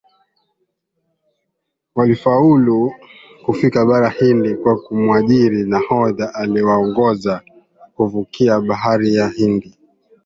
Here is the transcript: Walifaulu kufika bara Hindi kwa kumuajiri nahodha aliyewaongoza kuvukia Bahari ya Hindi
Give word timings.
Walifaulu 1.95 2.93
kufika 3.45 3.85
bara 3.85 4.09
Hindi 4.09 4.55
kwa 4.55 4.81
kumuajiri 4.83 5.63
nahodha 5.69 6.33
aliyewaongoza 6.33 7.41
kuvukia 7.95 8.61
Bahari 8.61 9.15
ya 9.15 9.27
Hindi 9.29 9.77